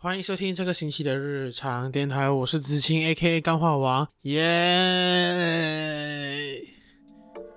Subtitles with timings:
[0.00, 4.36] 欢迎收听这个星期的日常电台，我是子清 A.K.A 钢化王，耶、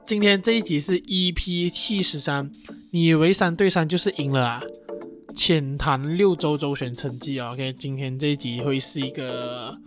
[0.04, 2.52] 今天这一集是 EP 七十三，
[2.92, 4.64] 你以为三对三就是赢了啊？
[5.36, 9.78] 浅谈六周周选成绩啊，OK，今天这一集会是一个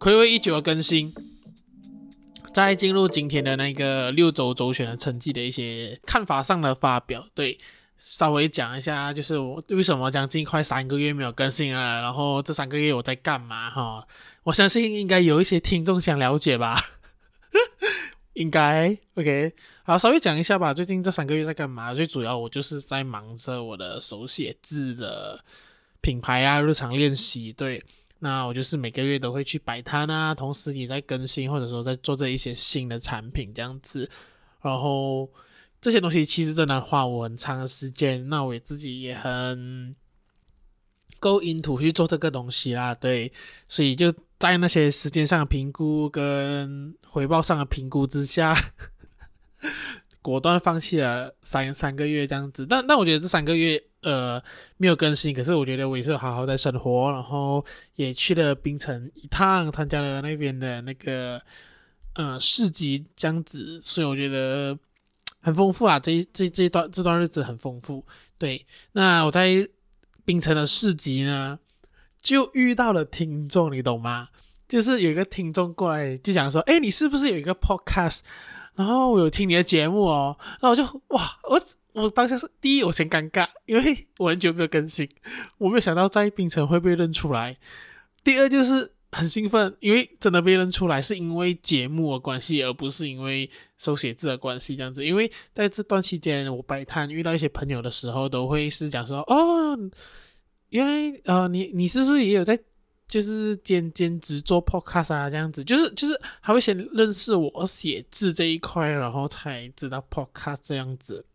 [0.00, 1.12] 暌违已久的更新，
[2.54, 7.58] 在进入今天的那个六周周选的成绩的一些看法上的发表，对。
[7.98, 14.06] 稍微讲一下，就是我为什么将近快三个月没有更新了，然后这三个月我在干嘛哈？
[14.44, 16.80] 我相信应该有一些听众想了解吧，
[18.34, 19.52] 应该 OK。
[19.82, 20.72] 好，稍微讲一下吧。
[20.72, 21.92] 最近这三个月在干嘛？
[21.92, 25.44] 最主要我就是在忙着我的手写字的
[26.00, 27.52] 品牌啊，日常练习。
[27.52, 27.84] 对，
[28.20, 34.08] 那我就是每个月都会去摆摊啊，同时也在更新，或者说在做这一些新的产品这样子，
[34.62, 35.28] 然后。
[35.80, 39.94] 这些东西其实真的花我很长的时间，那我自己也很
[41.20, 43.32] 够 into 去做这个东西啦，对，
[43.68, 48.56] 所以就在那些时间上的评估跟回报上的评估之下，
[50.20, 52.66] 果断放弃了三三个月这样子。
[52.66, 54.42] 但但我觉得这三个月呃
[54.78, 57.64] 没有更新，可是我觉得我也是好好在生活，然后
[57.94, 61.40] 也去了槟城一趟，参加了那边的那个
[62.14, 64.76] 呃市集这样子，所以我觉得。
[65.40, 68.04] 很丰富啊，这这这段这段日子很丰富。
[68.36, 69.68] 对，那我在
[70.24, 71.58] 槟城的市集呢，
[72.20, 74.28] 就遇到了听众，你懂吗？
[74.68, 78.20] 就是有一个听众过来就讲说，哎，你是不是有一个 podcast？
[78.74, 81.60] 然后我有听你的节目哦，然后我就哇，我
[81.94, 85.08] 我当下是第一，我先尴尬，因为我很久没有更新，
[85.58, 87.56] 我没有想到在槟城会被认出来。
[88.22, 88.92] 第二就是。
[89.18, 95.04] 很兴奋，因为真的被认出来，是因为节目的关系，而不是因为手写字的关系这样子。
[95.04, 99.76] 因为在这段期间，我摆摊遇到一些朋友的时候，都会是讲说：“哦，
[100.68, 102.56] 因为呃，你你是不是也有在
[103.08, 105.28] 就是兼兼职做 podcast 啊？
[105.28, 111.26] 这样子，就是就是还会先认识我写字这一块，然后才知道 podcast 这样子。”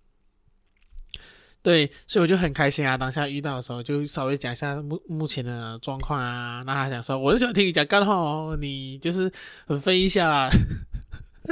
[1.64, 2.98] 对，所以我就很开心啊！
[2.98, 6.62] 当下遇到的时候，就稍微讲一下目目前的状况啊。
[6.66, 9.32] 那他想说，我是喜欢听你讲干话哦，你就是
[9.66, 10.50] 很飞一下啦，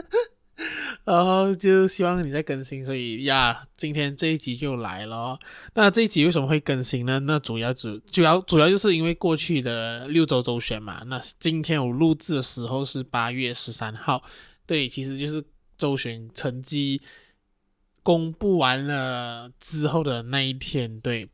[1.05, 2.85] 然后就希望你再更新。
[2.85, 5.39] 所以呀，今天这一集就来了。
[5.75, 7.17] 那这一集为什么会更新呢？
[7.19, 11.03] 那主要主主要主要就是因为过去的六周周选嘛。
[11.05, 14.21] 那今天我录制的时候是八月十三号，
[14.65, 15.41] 对，其实就是
[15.77, 17.01] 周选成绩。
[18.03, 21.29] 公布完了之后的那一天，对，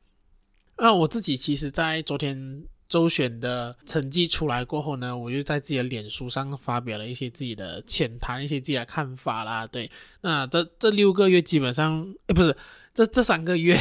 [0.77, 9.89] 那我自己其实，在昨天周选的成绩出来过后呢，我就在自己的脸书上发表了一些自己的浅谈，一些自己的看法啦，对，
[10.21, 12.55] 那这这六个月基本上，诶，不是，
[12.93, 13.77] 这这三个月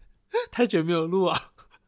[0.50, 1.38] 太久没有录啊，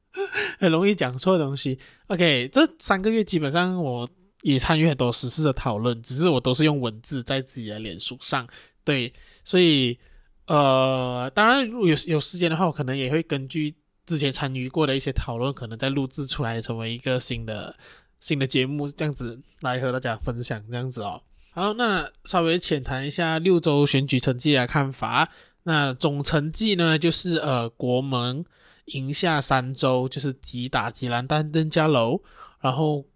[0.60, 1.78] 很容易讲错东西。
[2.08, 4.06] OK，这三个月基本上我
[4.42, 8.46] 也参与很多时事的讨论，只是我都是用文字在自己的脸书上，
[8.84, 9.10] 对，
[9.44, 9.98] 所以。
[10.47, 17.76] 呃，当然，如果有有时间的话，我可能也会根据之前参与过的一些讨论，可能再录制出来成为一个新的
[18.20, 21.22] 新的节目，这样子来和大家分享，这样子哦。
[21.52, 25.31] 好，那稍微浅谈一下六周选举成绩的看法。
[25.62, 28.44] 那总成绩呢，就是呃，国盟
[28.86, 32.20] 赢下三州，就是吉打、吉兰丹、登嘉楼，
[32.60, 33.06] 然后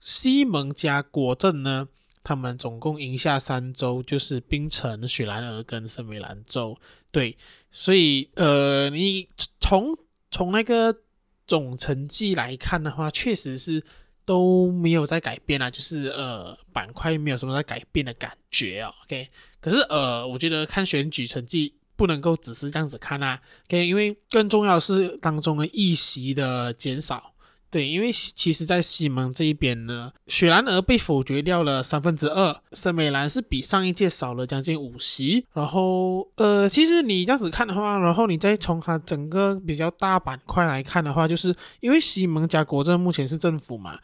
[0.00, 1.88] 西盟加国政呢。
[2.30, 6.78] 他们总共赢下三州，就是冰城、雪兰莪跟森美兰州。
[7.10, 7.36] 对，
[7.72, 9.98] 所以呃，你从
[10.30, 10.96] 从那个
[11.44, 13.82] 总成绩来看的话，确实是
[14.24, 18.94] 都没有在改变啊，就是呃板块没有什么在改变的感觉啊。
[19.02, 19.28] OK，
[19.60, 23.42] 可是呃，我觉得看选举成绩不能够只是这样子看啊。
[23.66, 27.34] OK，因为更重要是当中的议席的减少。
[27.70, 35.46] 对，因为其实，在西蒙这一边呢，雪兰莪被否决掉了三分之二，森美兰是比上一届少了将近五席。
[35.52, 43.96] 然后，呃，其实你这样子看的话，然后你再从它整个比较大板块来看的话，就是因为西蒙加国政目前是政府嘛，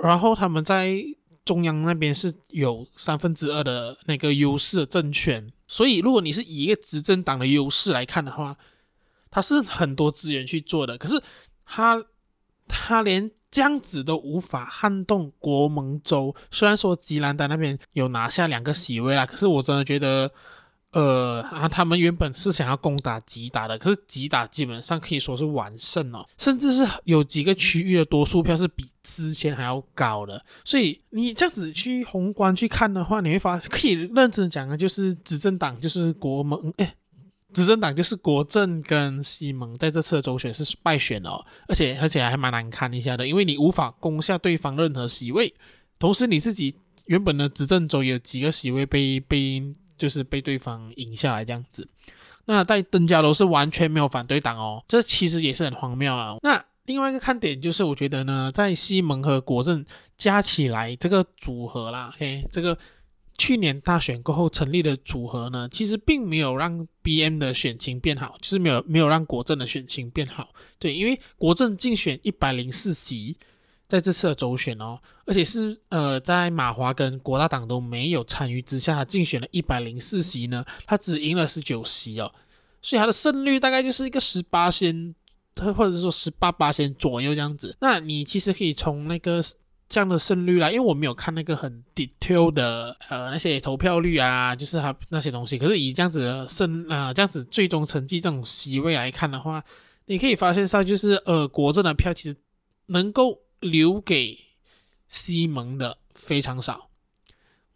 [0.00, 1.02] 然后他们在
[1.46, 8.54] 中央那边是有三分之二的那个优势的政权，所以如果你是以一个执政党的优势来看的话，
[9.30, 11.22] 它是很多资源去做的，可是
[11.64, 12.04] 它。
[12.68, 20.30] 他连这样子都无法撼动国盟州，虽然说吉兰丹那边有拿下两个席位啦，可是我真的觉得，
[20.92, 36.94] 呃啊，他们原本是想要攻打吉打的，可是吉打基本上可以说是完胜哦，甚至是有几个区域的多数票是比之前还要高的，所以你这样子去宏观去看的话，你会发现可以认真讲的，就是执政党就是国盟，哎。
[37.58, 45.52] 执政党就是国政跟西蒙在这次的州选是败选哦，而且而且还蛮难看一下的，因为你无法攻下对方任何席位，
[45.98, 46.74] 同时你自己
[47.06, 49.60] 原本的执政州有几个席位被被
[49.96, 51.88] 就是被对方赢下来这样子。
[52.46, 56.36] 那在登加楼是完全没有反对党哦，这其实也是很荒谬啊。
[56.42, 59.84] 那另外一个看点就是，我觉得呢，在西蒙和国政
[60.16, 62.78] 加起来这个组合啦，嘿，这个。
[63.38, 70.48] 去年大选过后成立的组合呢，其实并没有让 BM 的选情变好，就是没有没有让国政的选情变好。
[70.80, 73.36] 对，因为国政竞选一百零四席，
[73.86, 82.32] 在这次的州选哦，而且是呃在马华跟国大党都没有参与之下，竞选了一百零四席呢，他只赢了十九席哦，
[82.82, 85.14] 所以他的胜率大概就是一个十八仙，
[85.54, 87.76] 或者说十八八先左右这样子。
[87.80, 89.40] 那你其实可以从那个。
[89.88, 95.56] 这样的胜率啦，因为我没有看那个很 detail 的呃那些投票率啊，就是他那些东西。
[95.56, 99.64] 可是以这样子的胜啊、这样子最终成绩这种席位来看的话，
[100.04, 102.36] 你可以发现上就是呃国政的票其实
[102.86, 104.38] 能够留给
[105.08, 106.90] 西蒙的非常少，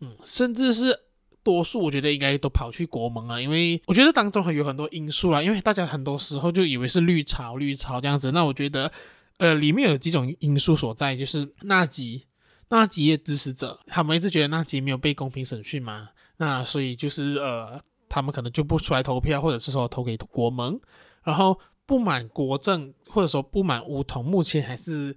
[0.01, 0.95] 嗯，甚至是
[1.43, 8.93] 多数我觉得应该都跑去国盟了，因为我觉得当中有很多因素啦，因为大家很多时候就以为是绿潮绿潮这样子，那我觉得。
[9.43, 12.25] 呃，里面有几种因素所在，就是纳吉、
[12.69, 20.79] 纳吉的支持者，他们一直觉得纳吉没有被公平审讯嘛，那所以就是呃，他们可能就不出来投票，或者是说投给国盟，
[21.25, 25.11] 然后不满国政，或者说不满巫统，目前还是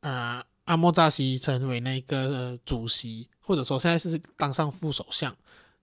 [0.00, 5.36] 啊、呃、阿莫扎西成为那个、主席，或者说现在是当上副首相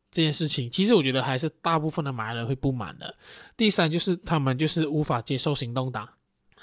[0.10, 3.16] 这件事情，其实我觉得还是大部分的马来人会不满的。
[3.56, 6.10] 第三就是他们就是无法接受行动党。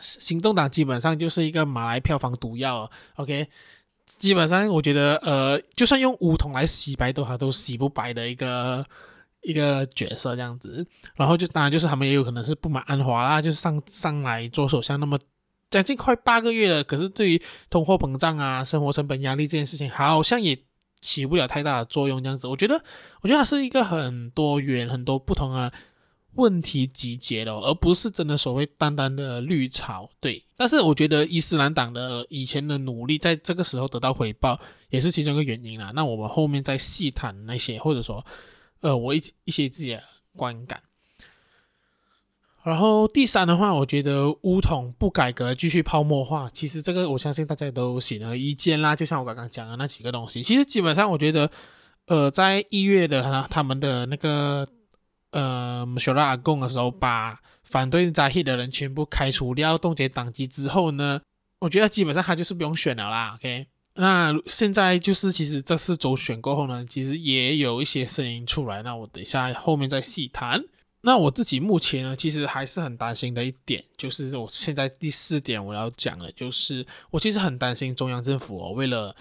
[0.00, 3.46] 行动党基本上就是一个马来票房毒药，OK，
[4.18, 8.84] 基本上我觉得，呃，就算用梧桐来洗白都好，都洗不白的一个
[9.42, 10.86] 一个角色这样子。
[11.14, 15.18] 然后就当然就是他们也有可能是不满安华啦，就是上上来做首相那么
[15.70, 20.58] 将近快八个月了，可是对于通货膨胀啊、生活成本压力这件事情，好像也
[21.00, 22.46] 起不了太大的作用这样子。
[22.46, 22.82] 我觉得，
[23.20, 25.72] 我觉得它是一个很多元、很多不同啊。
[26.34, 30.08] 问题集结了，而不是真的所谓单单的绿潮。
[30.20, 34.58] 对，但是我觉得伊斯兰党的以前的努力，在这个时候得到回报，
[34.90, 35.90] 也是其中一个原因啦。
[35.94, 38.24] 那我们后面再细谈那些，或者说，
[38.80, 40.02] 呃，我一一些自己的
[40.36, 40.80] 观感。
[42.62, 48.94] 然后第三的话，我觉得乌统不改革，继续泡沫化，其实这个我相信大家都显而易见啦。
[48.94, 51.50] 就像我刚刚讲的那几个东西，其实基本上我觉得，
[52.06, 54.64] 呃，在一月的他他们的那个。
[55.32, 61.20] 呃，修拉阿贡的时候，把反对扎希的人全部开除掉，冻结党籍之后呢，
[61.60, 63.34] 我觉得基本上他就是不用选了啦。
[63.36, 70.60] OK，那现在就是其实这次走选过后呢，其实也有一些声音出来，那我等一下后面再细谈。
[71.02, 79.14] 那我自己目前呢，其实还是很担心的一点，就是我现在第四点我要讲的，就是我其实很担心中央政府哦，为了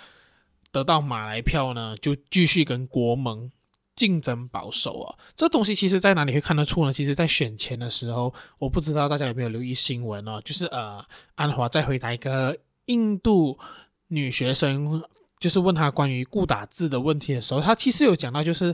[0.72, 3.52] 得到马来票呢，就继续跟国盟。
[4.00, 6.94] 竞争保守啊，这东西其实在哪里会看得出呢？
[6.94, 11.06] 其实，在选前的时候，我不知道大家有没有留意新闻哦，就是呃，
[11.36, 13.60] 安华在回答一个印度
[14.08, 15.04] 女学生，
[15.38, 18.74] 就是问他关于顾打字的问题的时候，他其实有讲到，就是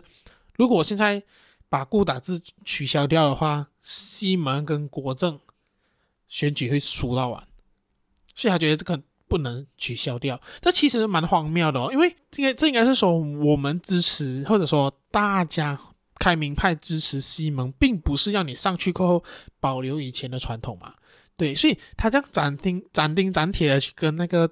[0.57, 1.23] 如果我现在
[1.69, 5.39] 把顾打字取消掉的话，西蒙跟国政
[6.27, 7.47] 选举会输到完，
[8.35, 9.01] 所以他觉得这个。
[9.27, 15.79] 不能取消掉，这其实蛮荒谬的哦，因为这个这应该是说我们支持，或者说大家
[16.19, 19.23] 开明派支持西蒙，并不是要你上去过后
[19.59, 20.93] 保留以前的传统嘛，
[21.35, 24.49] 对，所以他这样斩钉斩钉斩铁的去跟那个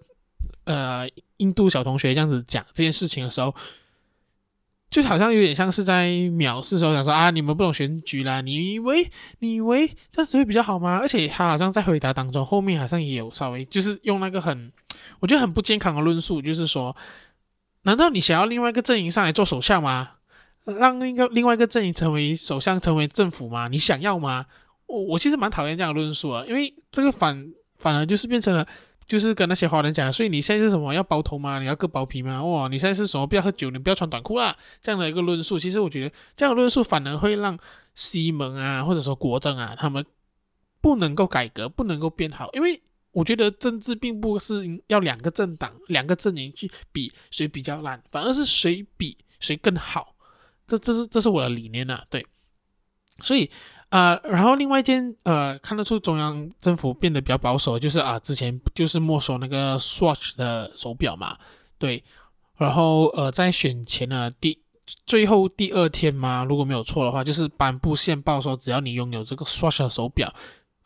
[0.65, 3.53] 呃印度小同学这样子讲这件事情的时候。
[4.93, 9.09] 就好像有点像是在藐视时候想说啊，你们不懂选举啦，你以为
[9.39, 10.99] 你以为这样子会比较好吗？
[11.01, 14.71] 而且他好像在回答当中后面好像也有稍微就是用那个很
[15.19, 16.95] 我觉得很不健康的论述，就是说，
[17.81, 20.11] 难道你想要另外一个阵营上来做首相吗？
[20.65, 23.67] 让另一个另外一个阵营成为首相，成为政府吗？
[23.67, 24.45] 你想要吗？
[24.85, 28.67] 我我其实蛮讨厌这样的论述啊，因为这个反反而就是变成了。
[29.07, 31.59] 就是跟那些华人讲，所以你现在是什么要包头吗？
[31.59, 32.43] 你要割包皮吗？
[32.43, 37.57] 哇，你现在是什么不要喝酒，你不要穿短裤啦，这样的一个论述，其实我觉得这样的论述反而会让
[37.95, 40.05] 西蒙啊，或者说国政啊，他们
[40.81, 42.81] 不能够改革，不能够变好，因为
[43.11, 50.15] 我觉得政治并不是要两个政党、两个阵营去比谁比较烂，反而是谁比谁更好，
[50.67, 52.25] 这这是这是我的理念啊，对，
[53.21, 53.49] 所以。
[53.93, 61.37] 啊、然后另外一件，呃，看得出中央政府变得比较保守，就是啊，之前就是没收那个 Swatch 的手表嘛，
[61.77, 62.03] 对，
[62.57, 64.57] 然后呃，在选前呢，第
[65.05, 70.33] 最后第二天嘛，如果没有错的话，就是颁布宪报说，只要你拥有这个 Swatch 手表，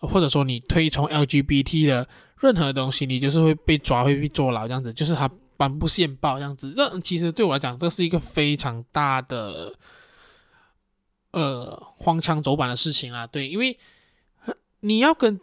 [0.02, 2.06] 或者说你推崇 LGBT 的
[2.42, 4.92] 任何东西，你就是会被抓，会被坐牢这样子。
[4.92, 9.74] 就是他颁布宪报这样子，这其实对我来讲，这是一个非常大的
[11.32, 13.26] 呃荒腔走板的事情啊。
[13.28, 13.78] 对，因为
[14.82, 15.40] 你要跟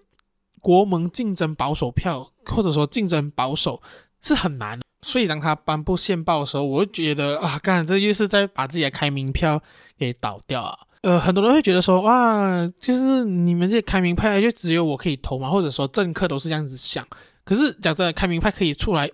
[0.61, 3.83] 国盟竞争保守票，或者说竞争保守
[4.23, 4.81] 是很难。
[5.03, 9.63] 所以当他颁布宪报的时候，我就觉得啊，干，这就是在把自己的开明票
[9.99, 10.79] 给倒掉啊。
[11.03, 17.07] 呃，很多人会觉得说，哇，就是你们这些开明派就只有我可以投嘛，或者说政客都是这样子想。
[17.45, 19.11] 可是讲真的，开明派可以出来，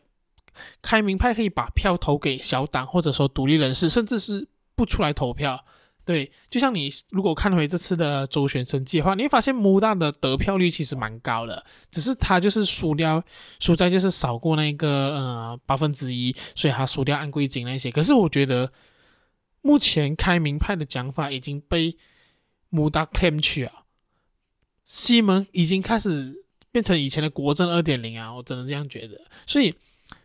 [0.81, 4.47] 开明派可以把票投给小党，或者说独立人士，甚至是
[4.77, 5.65] 不出来投票。
[6.11, 13.23] 对，就像你如果看回这次的周选成绩的话，你会发现穆大的得票率其实蛮高的，只是他就是输掉，
[13.61, 17.93] 输在就是少过那个呃八分之一，所以他输掉安贵金那些。
[17.93, 18.73] 可是我觉得
[19.63, 21.97] 目前开明派的讲法已经被
[22.71, 23.85] 穆大 claim 去啊，
[24.85, 29.17] 西蒙已经开始变成以前的国阵二点零啊，我真的这样觉得。
[29.47, 29.73] 所以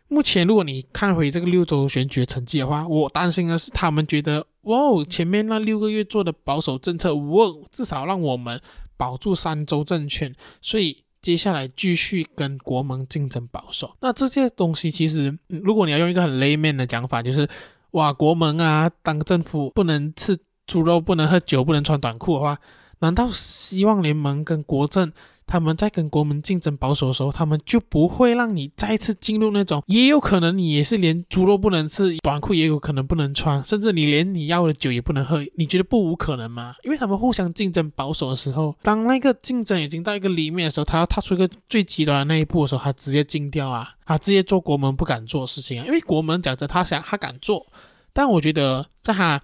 [0.08, 4.44] 目前如果你看回这个六周选举成绩的话，我担心的是他们觉得。
[4.66, 5.04] 哇哦！
[5.08, 8.60] 前面那六个月做的保守政策，哇，至少让我们
[8.96, 13.96] 保住三州政权，所以接下来继续跟国盟竞争保守。
[14.00, 17.48] 那这些东西其实，如果你要用一个很 layman 的讲法，就是
[17.92, 22.58] 哇，国盟啊，当政府不能吃猪肉，不能喝酒，不能穿短裤的话，
[22.98, 25.12] 难道希望联盟跟国政？
[25.46, 35.40] 他们在跟国门竞争保守的时候，他们就不会让你再次进入那种，也有可能你也是连猪肉不能吃，短裤也有可能不能穿，甚至你连你要的酒也不能喝。
[35.54, 36.74] 你觉得不无可能吗？
[36.82, 45.86] 因为他们互相竞争保守的时候，当那个竞争已经到一个里面的时候，他要踏出一个最极端的那一步的时候，他直接禁掉啊，他直接做国门不敢做的事情啊。
[45.86, 47.64] 因为国门讲着他想他敢做，
[48.12, 49.40] 但我觉得在他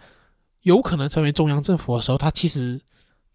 [0.63, 2.81] 有可能成为中央政府的时候，他其实。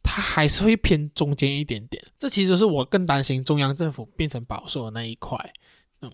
[0.10, 5.38] 他还是会偏中间一点点，这其实是我更担心中央政府变成保守的那一块。
[6.02, 6.12] 嗯，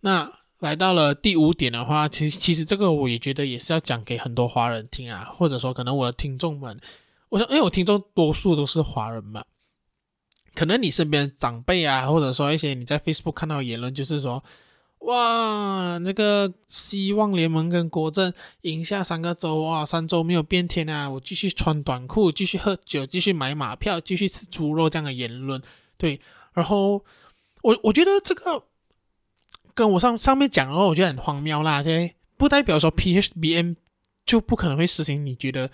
[0.00, 6.80] 那来到了第五点的话，其实其实这个我也觉得也是要讲给很多华人听啊，或者说可能我的听众们，
[7.28, 9.44] 我想因为我听众多数都是华人嘛，
[10.54, 14.42] 可能你身边长辈啊，或者说一些你在 Facebook 看到的言论，就是说。
[15.00, 21.08] 哇，那个希望联盟跟国政赢下三个州哇，三州没有变天啊！
[21.08, 25.62] 我继续穿短裤，继续喝酒，继续买马票，继续吃猪肉这样的言论，
[25.96, 26.20] 对。
[26.54, 27.04] 然后
[27.62, 28.64] 我我觉得这个
[29.74, 31.82] 跟我上上面讲的话，我觉得很荒谬啦。
[31.82, 33.76] 对，不代表说 PHBN
[34.24, 35.70] 就不可能会实行你觉得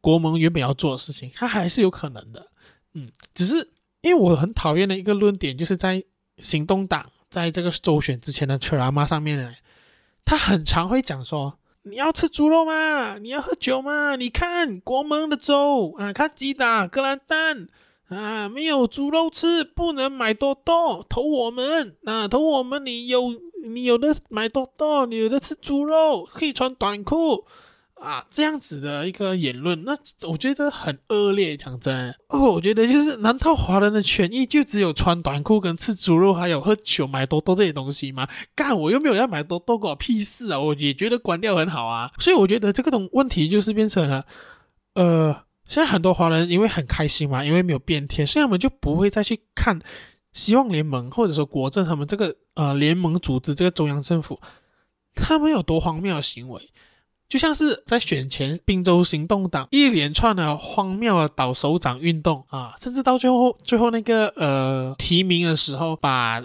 [0.00, 2.50] 国盟原本要做的事情，它还是有可能的。
[2.92, 3.70] 嗯，只是
[4.02, 6.04] 因为我很讨厌的一个论点，就是在
[6.36, 7.10] 行动党。
[7.34, 9.52] 在这个周选之前的 ceramah 上面呢，
[10.24, 13.18] 他很常会讲说：“你要吃猪肉吗？
[13.18, 14.14] 你要喝酒吗？
[14.14, 17.66] 你看国盟的州啊，看吉打格兰丹
[18.06, 27.44] 啊，没有猪肉吃，不能买多多，投我们啊，投我们，你有你有的买多多，你有的吃猪肉，可以穿短裤。”
[28.04, 29.96] 啊，这样子的一个言论，那
[30.28, 31.56] 我觉得很恶劣。
[31.56, 38.28] 讲真，哦，我觉得就是，难道华人的权益就只有穿短裤跟吃猪肉，还有喝酒、买多多这些东西吗？
[38.54, 40.60] 干，我又没有要买多多，关我屁事啊！
[40.60, 42.10] 我也觉得关掉很好啊。
[42.18, 44.26] 所以我觉得这个东问题就是变成了，
[44.94, 49.80] 呃，现在很多华人因为很开心嘛，因为没有变天，所以他们就不会再去看
[50.32, 54.38] 希望联盟或者说国政他们这个呃联盟组织这个中央政府，
[55.14, 56.70] 他们有多荒谬的行为。
[57.26, 66.40] 就像是在选前，滨州行动党一连串的荒谬的倒手掌运动啊，甚至到最后最后那个呃提名的时候，把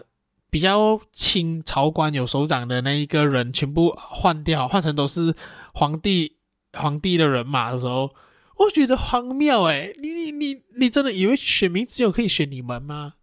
[0.50, 5.36] 比较亲朝官有首长的那一个人全部换掉，换成都是
[5.74, 6.38] 皇帝
[6.74, 8.10] 皇帝的人马的时候，
[8.58, 13.14] 我觉得荒谬诶，你你你你真的以为选民只有可以选你们吗？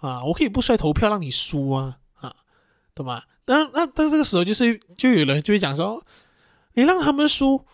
[0.00, 2.36] 啊，我可以不出来投票让你输啊啊，
[2.94, 3.26] 对吧？
[3.46, 6.00] 那那但这个时候就是就有人就会讲说。
[6.74, 7.64] 你让他们输，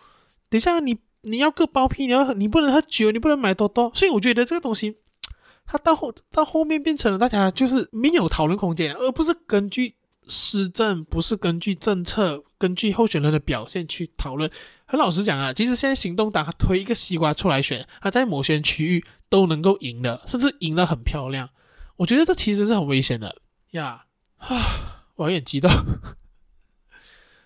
[0.49, 4.97] 等下你你要割包皮，你要你不能喝酒，你不能买多多，所以我觉得这个东西，
[5.65, 9.95] 它到后到后面变成了大家就是没有讨论空间，而不是根据
[10.27, 14.49] 施政，不是根据政策，根据候选人的表现去讨论。
[14.85, 21.49] 很老实讲啊，其实现在行动党推一个西瓜出来选，他在某些区域都能够赢的，甚至赢得很漂亮。
[21.97, 23.35] 我觉得这其实是很危险的
[23.71, 24.05] 呀！
[24.37, 25.69] 啊， 我有点激动。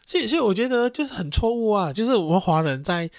[0.06, 1.92] 所以，所以我觉得就是很错误啊！
[1.92, 3.10] 就是我们华人在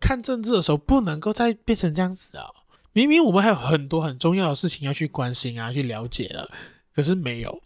[0.00, 2.46] 看政治的时候，不能够再变成这样子啊！
[2.92, 6.50] 明明我们还有很多很重要的事情要去关心啊，去了解了，
[6.94, 7.62] 可是没有。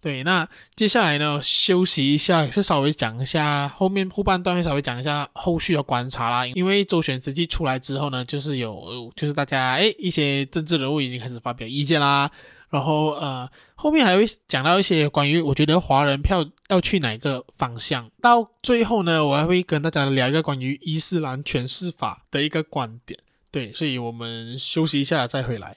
[0.00, 6.46] 对，那接下来呢，休息一下，是稍微讲一下后面后半段会稍微讲一下后续的观察啦。
[6.48, 12.30] 因为周选成绩出来之后呢，就是有就是大家诶一些政治人物已经开始发表意见啦。
[12.74, 18.10] 然后呃后面还会讲到一些关于我觉得华人票要去哪个方向。
[18.20, 23.18] 到最后呢，我还会跟大家聊一个关于伊斯兰诠释法的一个观点。
[23.52, 25.76] 对，所以我们休息一下再回来。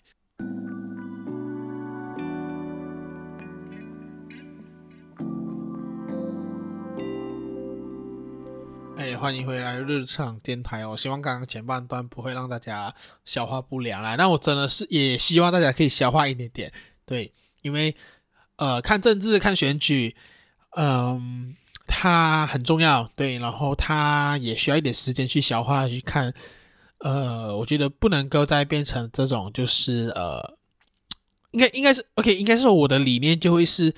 [8.98, 10.98] 哎，欢迎回来日常电台哦！
[10.98, 12.92] 希望刚刚前半段不会让大家
[13.26, 14.16] 消化不良啦。
[14.16, 16.74] 那我真的是也希望大家可以消化一点点，
[17.06, 17.96] 对，因为
[18.56, 20.16] 呃，看政治、看选举，
[20.76, 26.34] 嗯，它很重要，对，然后它也需要一点时间去消化去看。
[27.02, 30.58] 呃，我觉得不能够再变成这种，就是呃，
[31.52, 33.94] 应该应该是 OK，应该是说我的理念就会是，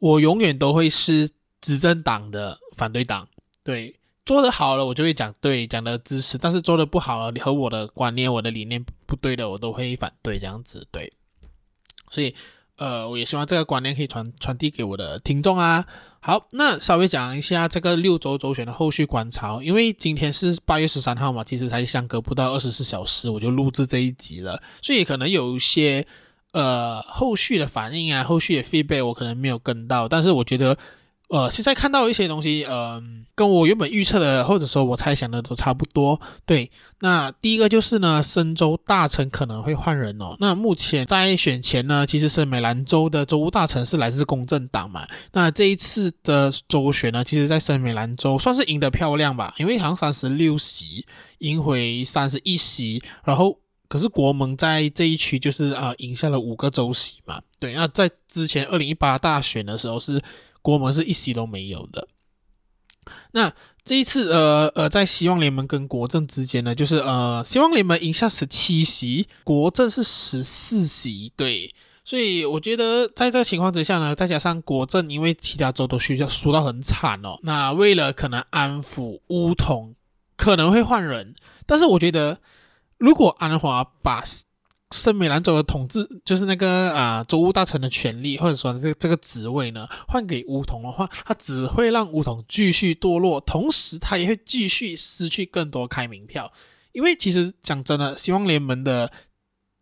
[0.00, 1.30] 我永远都会是
[1.60, 3.28] 执政党的反对党，
[3.62, 3.94] 对。
[4.26, 10.84] 做的好了，我就会讲对，讲的支持；但是做的不好了，你，和我的观念、我的理念不对的，我都会反对这样子。
[10.90, 11.12] 对，
[12.10, 12.34] 所以
[12.76, 15.86] 呃，我也希望这个观念可以传传递给我的听众啊。
[16.18, 26.04] 好，那稍微讲一下这个六周周选的后续观察，因为今天是八月十三号嘛，其实才相隔不到二十四小时，我就录制这一集了，所以可能有一些
[26.50, 30.76] 呃后续的反应啊，后续的 feedback 我可能没有跟到，但是我觉得。
[31.28, 36.20] 呃，现在看到一些东西，嗯、跟我原本预测的或者说我猜想的都差不多。
[36.44, 40.36] 对，那第一个就是呢，深州大臣可能会换人哦。
[40.38, 45.04] 那目前在选前呢，其实是美兰州的州务大臣是来自公正党嘛。
[45.32, 51.04] 那这一次的州选呢，其实在深美兰州算是赢得漂亮吧，因为好像三十六席
[51.38, 57.42] 赢回三十一席，然后可是国盟在这一区就是啊、呃、赢下了五个州席嘛。
[57.58, 60.22] 对，那在之前二零一八大选的时候是。
[60.66, 62.08] 国盟是一席都没有的。
[63.30, 63.52] 那
[63.84, 71.72] 这一次，呃呃，在希望联盟跟国政之间呢，就是呃，希望联盟赢下十七席，国政是十四席，对。
[72.04, 79.94] 所以我觉得在这个情况之下呢，再加上国政因为其他州都需要输到很惨哦，那为了可能安抚巫统，
[80.36, 81.36] 可能会换人。
[81.64, 82.40] 但是我觉得，
[82.98, 84.24] 如果安华把
[84.96, 96.50] 圣美兰州的统治就是那个啊，州务大臣的权力，或者说这这个职位呢，换给巫统的话，他只会让巫统继续堕落，同时他也会继续失去更多开民票。
[96.92, 99.12] 因为其实讲真的，希望联盟的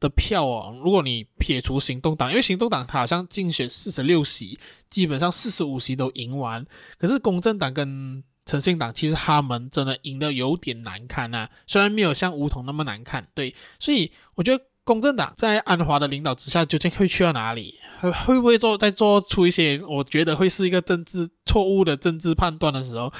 [0.01, 4.59] 的票哦，如果你撇除行动党，因为行动党他好像竞选四十六席，
[4.91, 6.67] 基本上四十五席都赢完，
[6.99, 14.65] 可是公正党跟诚信党其实他们真的赢得有点难看呐、虽然没有像巫统那么难看，对，所以我觉得。
[14.85, 17.75] 公正党在安华的领导之下，究竟会去到哪里？
[18.01, 23.13] 会会不会做再做出一些我觉得会是一个政治错误的政治判断的时候？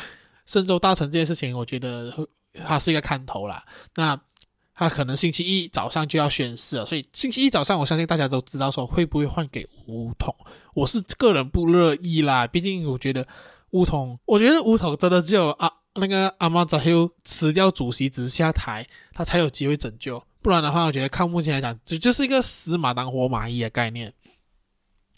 [0.47, 2.13] 森州大臣这件事情，我觉得
[2.67, 3.65] 他是一个看头啦。
[3.95, 4.21] 那
[4.75, 10.35] 他可能星期一早上就要宣誓了，所以星期一早上，我相信大家都知道说会不会换给巫统。
[10.75, 13.27] 我是个人不乐意啦，毕竟我觉得
[13.71, 20.23] 巫统，我觉得巫统真的只有啊那个阿马扎休辞掉主席直下台，他才有机会拯救。
[20.45, 24.13] 不然的话，我觉得看目前来讲，就就是一个死马当活马医的概念。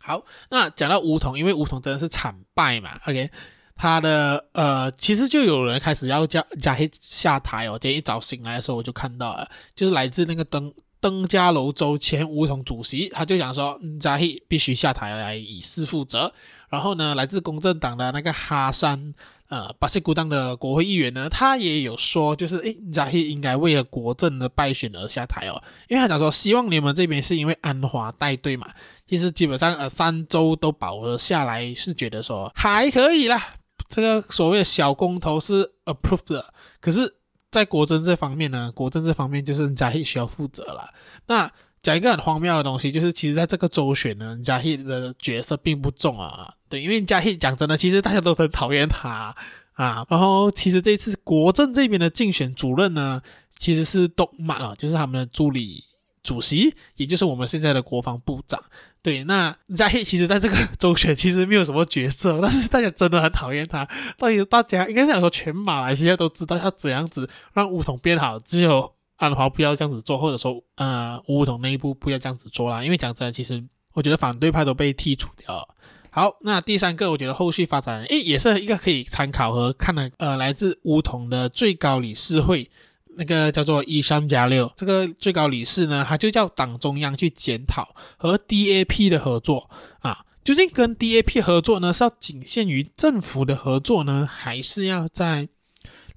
[0.01, 3.29] 好，那讲到梧桐，因为梧桐真的是惨败嘛，OK，
[3.75, 7.77] 他的呃，其实就有人开始要叫加希下台哦。
[7.77, 16.33] 今天一早醒来的时候，我就看到了，就是来自那个登登嘉楼州前梧桐主席，他就讲说，加希必须下台来以示负责。
[16.69, 19.13] 然后呢，来自公正党的那个哈山。
[19.49, 28.67] 呃，巴西古当的国会议员呢，他也有说，就是诶，扎希应该为了国政的败选而下台哦，因为他讲说，希望联盟这边是因为安华带队嘛，
[29.07, 33.41] 其实基本上呃三周都保了下来，是觉得说还可以啦，
[33.89, 36.45] 这个所谓的小公投是 approved，
[36.81, 37.15] 可是，
[37.51, 40.93] 在国政这方面呢，国政这方面就是扎希需要负责了，
[41.27, 41.51] 那。
[41.87, 46.53] 讲一个很荒谬的东西，就是其实在这个周选呢，加希的角色并不重啊。
[46.69, 49.33] 对，因为加希讲真的，其实大家都很讨厌他
[49.75, 50.05] 啊。
[50.09, 53.23] 然后其实这次国政这边的竞选主任呢，
[53.57, 55.85] 其实是东马啊，就是他们的助理
[56.25, 58.61] 主席，也就是我们现在的国防部长。
[59.01, 63.89] 对，那加希其实在这个周选其实没有什么角色，但是大家真的很讨厌他。
[64.19, 68.96] 到底大家应该是想说，全马来西亚都知道要怎样子让巫统变好，只有。
[69.17, 72.85] 安华不要这样子做，或者说，呃，巫统内部不要这样子做啦。
[72.85, 75.69] 因为讲真的，其实我觉得反对派都被剔除掉了。
[76.11, 82.71] 好，那第三个，我觉得后续发展，诶，也是一个可以参考和看的，呃，来自巫统的最高理事会，
[83.17, 89.69] 那个叫做伊桑加六，这个最高理事呢，他就叫党中央去检讨和 DAP 的合作
[90.01, 90.25] 啊。
[90.43, 95.49] 究竟跟 DAP 合作呢，是要仅限于政府的合作呢，还是要在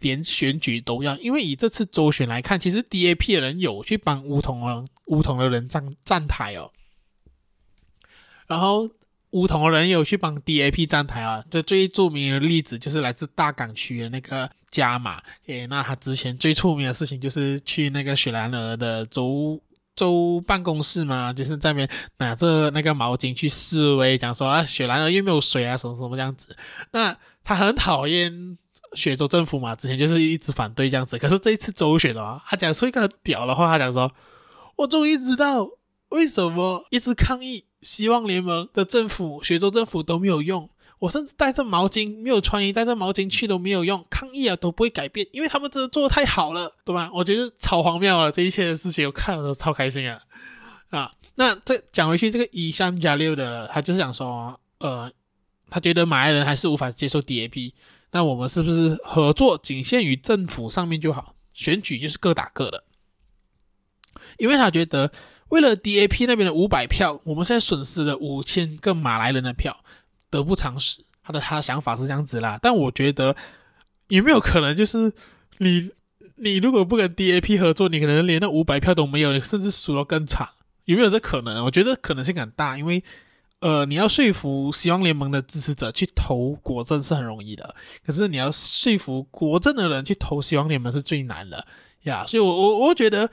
[0.01, 1.15] 连选举都要？
[1.17, 6.71] 因为以这次州选来看，其实 DAP 的人有去帮巫统人、巫统的人站站台哦，
[8.47, 8.89] 然后。
[9.31, 15.21] 巫统的人有去帮 DAP 站台啊，这最著名的例子就是来自大港区的那个加码。
[15.45, 19.61] 诶，那他之前最出名的事情就是去那个雪兰莪的州
[19.95, 26.57] 州办公室嘛，就是在那边拿着那个毛巾去示威，讲说啊雪兰莪又没有水啊，什么什么这样子。
[26.91, 28.57] 那他很讨厌
[28.93, 31.17] 雪州政府嘛，之前就是一直反对这样子。
[31.17, 34.11] 可是这一次周选哦，他讲出一个很屌的话，他讲说，
[34.75, 35.69] 我终于知道
[36.09, 37.65] 为什么一直抗议。
[37.81, 47.09] 希望联盟的政府、雪州政府都没有用，我甚至带着毛巾没有穿衣，带着毛巾去都没有用，抗议啊都不会改变，因为他们真的做的太好了，对吧？
[47.13, 50.19] 我觉得超荒谬了，这一切的事情我看了都超开心啊！
[50.89, 55.09] 啊，那这讲回去，这个伊桑加六的他就是想说，呃，
[55.69, 57.71] 他觉得马来人还是无法接受 DAP，
[58.11, 62.83] 那我们是不是合作仅限于政府上面就好，选举就是各打各的？
[64.37, 65.11] 因为他觉得。
[65.49, 69.83] 为了 DAP 那边的五百票，我们现在损失了五千个马来人的票，
[70.29, 71.03] 得不偿失。
[71.23, 73.35] 他的他的想法是这样子啦，但我觉得
[74.09, 75.11] 有没有可能，就是
[75.57, 75.89] 你
[76.35, 80.47] 你如果不跟 DAP 合作，你可能连那五百票都没有，甚至输得更惨。
[80.85, 81.65] 有没有这可能？
[81.65, 83.03] 我觉得可能性很大，因为
[83.61, 91.65] 呃，你要说服希望联盟的支持者去投国阵是很容易的，可是你要说服国阵的人去投希望联盟是最难的
[92.03, 92.25] 呀。
[92.25, 93.29] 所以我，我我觉得。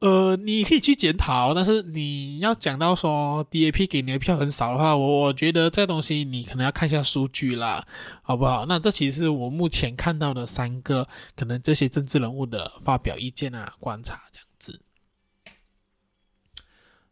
[0.00, 7.86] 呃，你可以去检讨，但是你要讲到说 DAP 给你的票很少的话，我我觉得这东西你可能要看一下数据啦，
[8.22, 8.64] 好不好？
[8.64, 14.46] 那这其实是我目前看到的三个可能这些政治人物的发表意见啊、观察这样。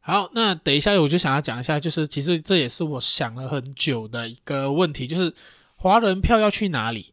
[0.08, 5.34] 好，那等一下我就想要讲一下，就是其实这也是我想了很久的一个问题，就是
[5.76, 7.12] 华人票要去哪里？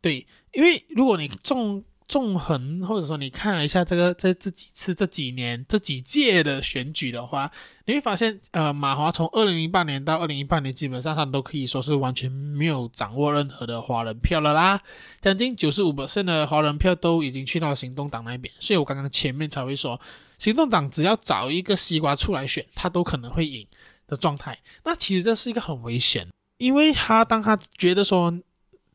[0.00, 1.84] 对，因为如果你中。
[2.12, 7.50] 纵横，或者说你看了一下这个这这几次这几年这几届的选举的话，
[7.86, 14.78] 你会发现，呃，马华从二零零八年到二零一八年，基本上他都可以说是完全没有掌握任何的华人票了啦，
[15.22, 19.98] 将近九十五%的华人票都已经去到行动党那边，所以我刚刚前面才会说，
[20.36, 23.66] 行动党只要找一个西瓜出来选，他都可能会赢
[24.06, 24.58] 的状态。
[24.84, 28.38] 那其实这是一个很危险，因为他当他觉得说。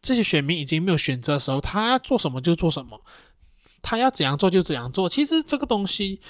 [0.07, 3.03] 这些选民已经没有选择的时候，他要做什么就做什么，
[3.81, 5.09] 他要怎样做就怎样做。
[5.09, 6.21] 其实这个东西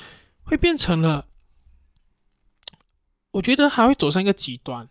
[0.41, 1.27] 会变成了，
[3.29, 4.89] 我觉得还会走上一个极端。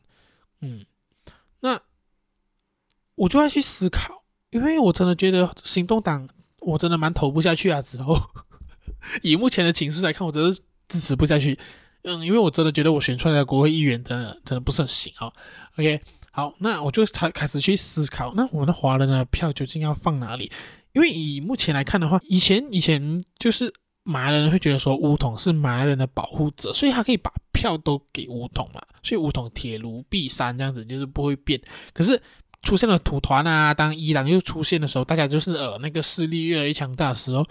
[0.61, 0.87] 嗯，
[1.59, 1.81] 那
[3.16, 6.29] 我就要去思考，因为我真的觉得行动党，
[6.61, 7.83] 我真的蛮投不下去啊。
[7.83, 8.16] 之后
[9.20, 11.59] 以目前的情势来看，我真的支持不下去。
[12.03, 15.33] 嗯，因为我真的觉得我选出来的国会议员真的真的不是很行啊。
[15.77, 16.01] OK。
[16.37, 20.53] 好，那我就才开始去思考，那我们的华人的票究竟要放哪里？
[20.92, 23.72] 因为以目前来看的话，以前以前就是
[24.03, 31.59] 马来人会觉得说巫统是马来人的保护者，所以他可以把票都给巫统嘛，所以巫统铁如碧山这样子就是不会变。
[31.94, 32.20] 可是
[32.61, 37.46] 出现了土团啊，当伊朗又出现的时候，大家就是呃那个势力越来越强大的时候，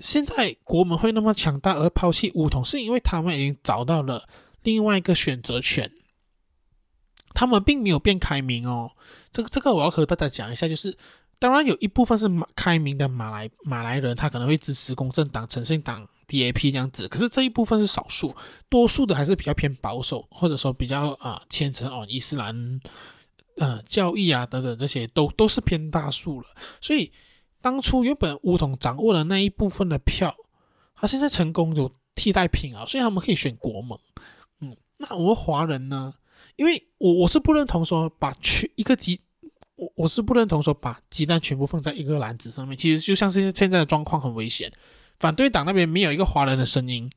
[0.00, 4.28] 现在国门会那么强大而抛弃巫统，是因为他们已经找到了
[4.62, 5.90] 另外一个选择权。
[7.34, 8.90] 他们并没有变开明哦，
[9.32, 10.96] 这个这个我要和大家讲一下，就是
[11.38, 18.34] 当然有一部分是马开明的马来马来人，他可能会支持公正党、诚信党、DAP 这样子，可是这一部分是少数，
[18.68, 22.80] 多数的还是比较偏保守，或者说比较啊虔诚哦伊斯兰
[23.56, 26.46] 呃教义啊等等这些都都是偏大数了。
[26.80, 27.10] 所以
[27.60, 30.34] 当初原本巫统掌握的那一部分的票，
[30.94, 33.98] 他现在成功有替代品啊，所以他们可以选国盟。
[34.60, 36.12] 嗯，那我们华人呢？
[36.60, 39.18] 因为我我是不认同说把全一个鸡，
[39.76, 42.76] 我我是不认同说把鸡蛋全部放在一个篮子上面。
[42.76, 44.70] 其实就像是现在的状况很危险，
[45.18, 47.10] 反对党那边没有一个华人的声音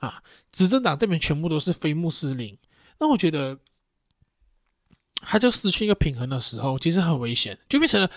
[0.00, 2.58] 啊，执政党这边全部都是非穆斯林。
[2.98, 3.56] 那我觉得
[5.20, 8.10] 他就失去一个平衡的时候，其实很危险，就变成了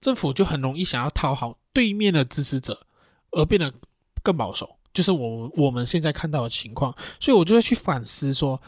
[0.00, 2.84] 政府就很容易想要讨好对面的支持者，
[3.30, 3.72] 而变得
[4.24, 6.92] 更保守，就是我我们现在看到的情况。
[7.20, 8.60] 所以我就会去反思说。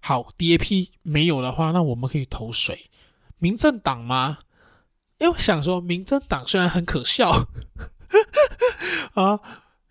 [0.00, 2.90] 好，DAP 没有的话，那我们可以投谁？
[3.38, 4.38] 民政党吗？
[5.18, 7.30] 因为我想说，民政党虽然很可笑
[9.14, 9.40] 啊，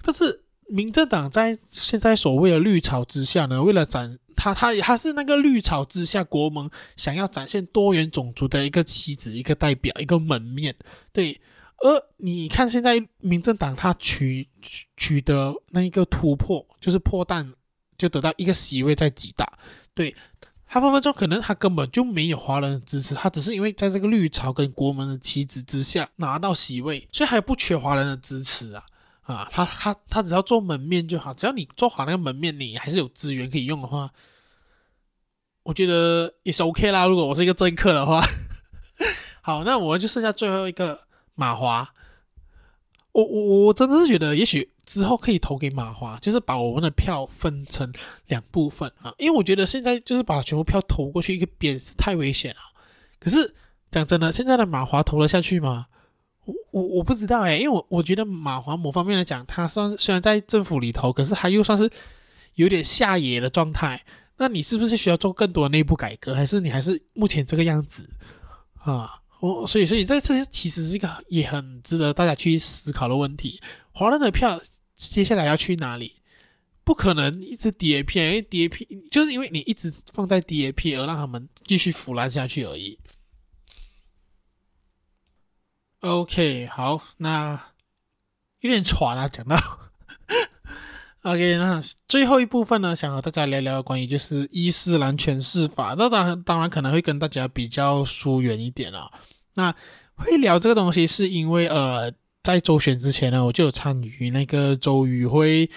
[0.01, 10.75] 但是民政党在现在所谓的绿潮之下呢，为了展他他他是那个绿潮之下国盟想要展现多元种族的一个旗子、一个代表、一个门面。
[11.11, 11.39] 对，
[11.79, 14.47] 而你看现在民政党他取
[14.95, 17.53] 取得那一个突破，就是破蛋，
[17.97, 19.57] 就得到一个席位在几大。
[19.97, 20.15] 对，
[20.67, 28.85] 他分分钟可能他根本就没有华人的支持，他只是因为在这个绿潮跟国门的旗帜之下拿到席位，所以他还不缺华人的支持啊
[29.23, 29.49] 啊！
[29.51, 34.11] 他他他只要做门面就好，只要你做好那个门面，你还是有资源可以用的话，
[35.63, 37.07] 我觉得也是 OK 啦。
[37.07, 38.21] 如果我是一个政客的话，
[39.41, 41.01] 好，那我们就剩下最后一个
[41.33, 41.91] 马华。
[43.13, 47.91] 我我我真的是觉得，也许之后可以投给马华，就是把我们的票分成
[48.27, 52.61] 两部分啊，因为我觉得现在就是把全部票投过去一个边是太危险了。
[53.19, 53.53] 可是
[53.91, 55.87] 讲真的，现在的马华投了下去吗？
[56.45, 61.91] 我我我不知道哎，因为我我觉得马华某方面来讲，他算虽然在政府里头，可是他又算是
[62.55, 64.01] 有点下野的状态。
[64.37, 68.09] 那你是不是需要做更多的内部改革，还是你还是目前这个样子
[68.83, 69.19] 啊？
[69.39, 73.61] 我，所以，所以这这些其实是一个也很值得大家去思考的问题。
[73.91, 74.59] 华人的票
[74.97, 76.15] 接下来要去哪里？
[76.83, 82.97] 不可能一直 DAP，因为 DAP 就是因为你一直放在 DAP 而让他们继续腐烂下去而已。
[85.99, 87.73] OK，好，那
[88.61, 89.57] 有点喘啊，讲到。
[91.23, 95.93] OK，那最后一部分呢，想和大家聊聊关于就是伊斯兰诠释法。
[95.97, 99.11] 那当，当然可能会跟大家比较疏远一点啊。
[99.55, 99.75] 那
[100.15, 102.13] 会聊这个东西，是因为呃，
[102.47, 105.69] 在周选之前呢，我就有参与那个州议会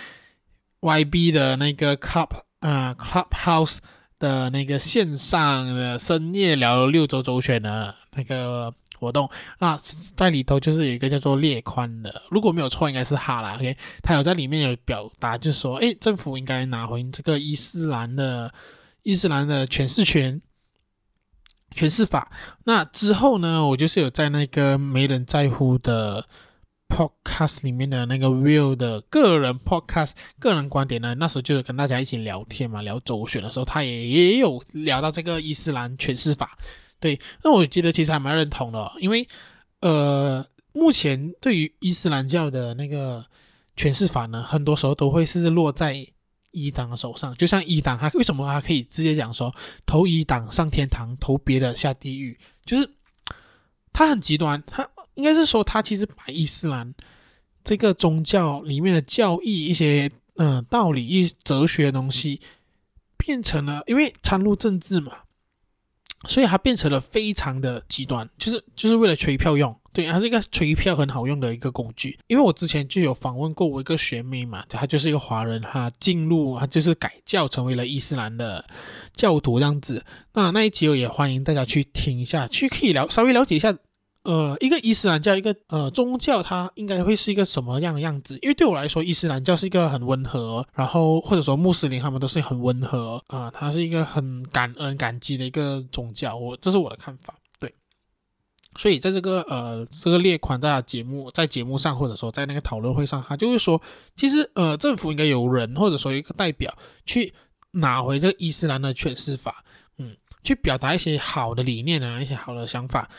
[0.81, 2.29] YB 的那个 Club
[2.61, 3.79] 啊、Clubhouse
[4.21, 8.73] 的那个线上的深夜聊六周周选的那个。
[9.01, 9.31] 活动，
[9.61, 9.79] 那
[10.15, 13.55] 在里头就是有一个叫做列宽的，如果没有错，应该是哈啦。
[13.55, 18.53] OK，他有在里面有表达，就是说，诶，政府应该拿回这个伊斯兰的
[19.03, 20.43] 伊斯兰的诠释权、
[21.75, 22.31] 诠释法。
[22.65, 26.27] 那之后呢，我就是有在那个没人在乎的
[26.91, 36.59] podcast 里面的那个 Will 的个人 podcast 个人观点呢，那时候就是跟大家一起聊天嘛，聊周选的时候，他也也有聊到这个伊斯兰诠释法。
[36.99, 39.27] 对，那我觉得其实还蛮认同的，因为，
[39.81, 43.25] 呃，目前对于伊斯兰教的那个
[43.75, 46.07] 诠释法呢，很多时候都会是落在
[46.51, 47.35] 伊党的手上。
[47.37, 49.55] 就像伊党，他为什么他可以直接讲说
[49.87, 52.39] 投伊党上天堂，投别的下地狱？
[52.67, 52.91] 就是
[53.93, 54.87] 他很极端，他
[55.21, 56.95] 应该是说他其实把伊斯兰
[57.63, 62.41] 这个宗教里面的教义一些嗯、道理、一哲学的东西
[63.19, 65.13] 变成了，因为掺入政治嘛。
[66.27, 72.19] 所以它变成了非常的极端，就是就是为了吹票用，对，它是一个吹票很好用的一个工具。
[72.27, 78.63] 因为我之前就有访问过我一个学妹嘛，她就是一个华人，她进入，她就是改教成为了伊斯兰的
[79.15, 80.05] 教徒这样子。
[80.35, 83.75] 那那一集我也欢迎大家去听一下，去可以了稍微了解一下。
[84.31, 88.39] 呃，一个伊斯兰教，一个呃宗教，它应该会是一个什么样的样子？
[88.43, 96.37] 因为对我来说，伊斯兰教是一个很温和，然后或者说穆斯林他们都是很温和啊、呃，它是一个很感恩感激的一个宗教。
[96.37, 97.75] 我这是我的看法，对。
[98.77, 103.83] 所以在这个呃这个列宽在节目在节目上，或者说在那个讨论会上，他就会说，
[104.15, 106.73] 其实呃政府应该有人或者说一个代表
[107.05, 107.35] 去
[107.73, 109.65] 拿回这个伊斯兰的诠释法，
[109.99, 113.11] 嗯，去表达一些好的理念啊，一些好的想法。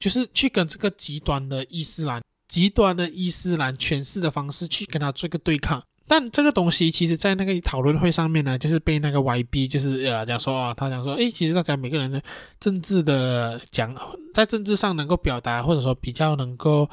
[0.00, 12.20] 就是去跟这个极端的伊斯兰、极端的伊斯兰诠释的方式去跟他做一个对抗，但这个东西其实，在那个讨论会上面呢，就是被那个 YB 就是呃讲说啊，他讲说，诶，其实大家每个人的
[12.58, 13.94] 政治的讲，
[14.32, 16.88] 在政治上能够表达或者说比较能够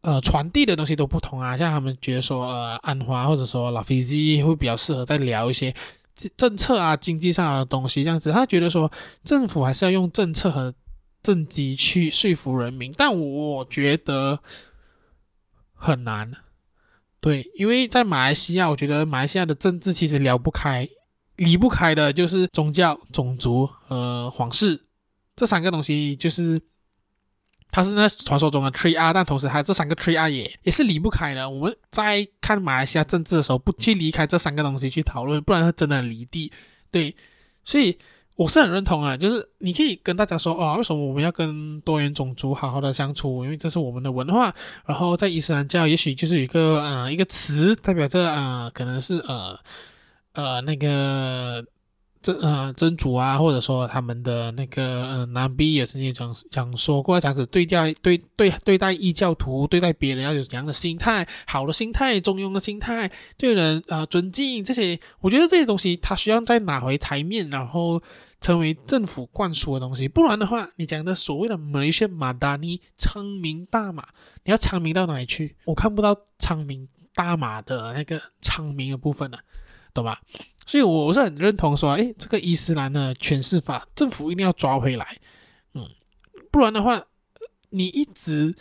[0.00, 5.72] 呃传递的东西都不同啊，像他们觉得说呃安华或者说拉菲兹会比较适合在聊一些
[6.14, 8.90] 政政策啊、经济上的东西这样子，他觉得说
[9.22, 10.72] 政府还是要用政策和。
[11.26, 14.38] 政绩去说服人民，但我觉得
[15.74, 16.30] 很难。
[17.20, 20.88] 对，因为在马来西亚，我觉得马来西亚的政治其实聊不开，
[21.34, 24.86] 离不开的就是宗教、种族和皇室
[25.34, 26.60] 这三个东西，就是
[27.72, 31.50] 它是那传说中的 Tree R，但同时还有这三个 Tree R 也也是离不开的。
[31.50, 36.52] 我们在看马来西亚政治的时候，不去离开这三个东西去讨论，不然真的很离地。
[36.92, 37.16] 对，
[37.64, 37.98] 所以。
[38.36, 43.42] 我是很认同啊，就是你可以跟大家说哦，为什么我们要跟多元种族好好的相处？
[43.42, 44.54] 因为这是我们的文化。
[44.84, 49.58] 然后在伊斯兰教，也许就是有一个啊、一个词代表着啊、可能是呃
[50.34, 51.64] 呃那个
[52.20, 68.02] 真呃真主啊，或者说他们的那个呃南比也曾经讲讲说过这样子对待对对对待异教徒对待别人要有怎样的心态，好的心态，中庸的心态，对人啊、尊敬这些，我觉得这些东西他需要再拿回台面，然后。
[68.46, 74.06] 成为政府灌输的东西，不然的话，你讲的所谓的马来西亚马达尼昌明大马，
[74.44, 75.56] 你要昌明到哪里去？
[75.64, 79.38] 我看不到昌明大马的那个昌明的部分呢、
[79.92, 80.22] 懂吧？
[80.64, 85.18] 所以我是很认同说，诶，这个伊斯兰的诠释法，政府一定要抓回来，
[85.74, 85.84] 嗯，
[86.52, 87.02] 不然的话，
[87.70, 88.54] 你一直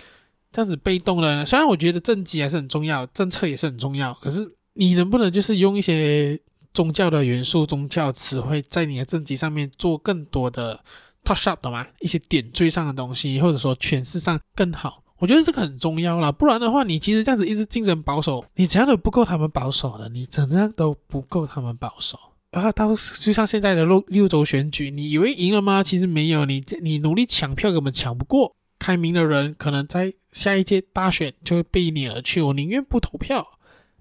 [0.51, 6.39] 这样子被动的，虽然我觉得政绩还是很重要，政策也是很重要，可是你能不能就是用一些
[6.75, 10.83] 宗教的元素、宗教词汇在你的政绩上面做更多的
[11.23, 11.87] touch up 懂吗？
[12.01, 15.01] 一些点缀上的东西，或者说诠释上更好。
[15.17, 22.19] 我觉得这个很重要啦，不然的话，你其实这样子一直竞争保守，你怎样都不够他们保守的，你怎样都不够他们保守。
[22.51, 25.81] 然后到就像现在的六六州选举，你以为赢了吗？
[25.81, 28.53] 其实没有，你你努力抢票根本抢不过。
[28.77, 33.47] 开明的人可能在下一届大选就会背你而去，我宁愿不投票，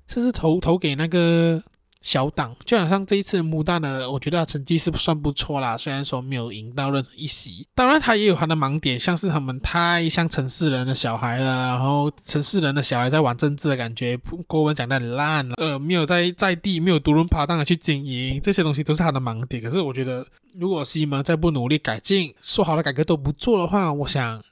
[0.08, 1.62] 甚至投投给那个。
[2.04, 5.74] 小党就好像这一次穆大呢，我觉得他成绩是算不错啦。
[5.74, 19.62] 虽然说没有赢到任何一席，当然他也有他的盲点，像是他们太像城市人的小孩了，然后城市人的小孩在玩政治的感觉，国文讲的很烂了，呃，没有在在地，没有独轮爬档的去经营，这些东西都是他的盲点。
[19.62, 24.44] 可是我觉得，如果西蒙再不努力改进，说好的改革都不做的话，我想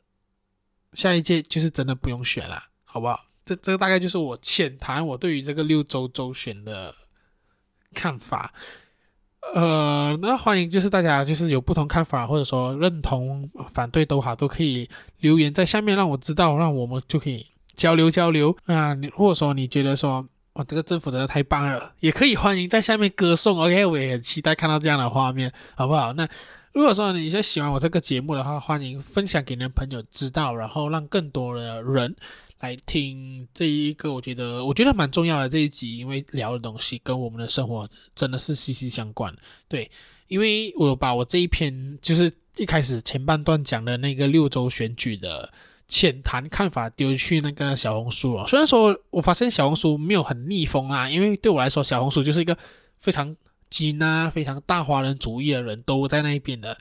[0.95, 3.27] 下一届就是真的不用选了，好不好？
[3.45, 6.95] 这这个大概就是我浅谈我对于这个六州州选的。
[7.94, 8.52] 看法，
[9.55, 14.88] 呃，那欢迎就是大家就是有不同看法，或者说认同、反对都好，都可以
[15.20, 18.94] 留言在下面让我知道，让我们就可以交流交流啊。
[18.94, 23.59] 你或者说你觉得说哇，这个政府真的太棒了，也可以欢迎在下面歌颂。
[23.59, 26.12] OK，我也很期待看到这样的画面，好不好？
[26.12, 26.28] 那
[26.72, 32.16] 如果说你是喜欢我这个节目的话，欢迎分享给你的朋友知道，然后让更多的人。
[32.62, 39.35] 来听这一个，我觉得我觉得蛮重要的这一集，因为聊的东西跟我们的生活真的是息息相关。
[39.66, 39.90] 对，
[40.29, 45.53] 因为我把我这一篇就是一开始前半段讲的那个六州选举的
[45.88, 48.46] 浅谈看法丢去那个小红书了。
[48.46, 52.57] 虽然说我发现小红书没有很逆风啊，因为对我来说，小红书就是一个
[53.01, 53.37] 非常
[53.68, 56.79] 金啊、非常大华人主义的人都在那一边的。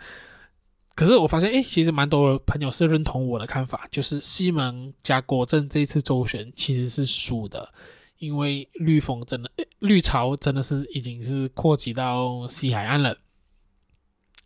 [1.01, 7.73] 可是我发现，诶，其实蛮多朋友是认同我的看法，就是西蒙加国政这次周旋其实是输的，
[8.19, 13.17] 因为绿风真的，绿潮真的是已经是扩及到西海岸了。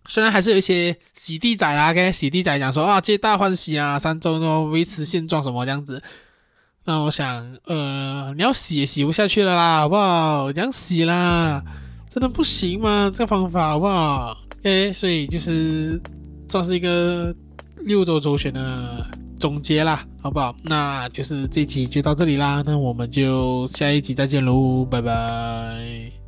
[0.07, 6.01] 虽然还是有一些洗地仔啊，跟洗地仔讲说啊，皆大欢喜啊，三周都维持现状什么这样子。
[6.85, 10.53] 那我想，呃，你要洗也洗不下去了啦，好不好？
[10.53, 11.61] 这样洗啦，
[12.09, 13.11] 真的不行吗？
[13.13, 14.37] 这个方法好不好？
[14.63, 16.01] 诶，所以就是。
[16.49, 17.33] 算是一个
[17.81, 19.05] 六周周选的
[19.39, 20.55] 总结啦，好不好？
[20.63, 26.24] 那就是这一集就到这里啦，那我们就下一集再见喽，拜拜。